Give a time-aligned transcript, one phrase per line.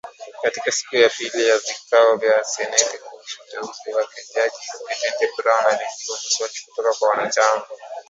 [0.41, 4.55] Katika siku ya pili ya vikao vya seneti kuhusu uteuzi wake, jaji
[4.87, 7.63] Ketanji Brown, alijibu maswali kutoka kwa wanachama.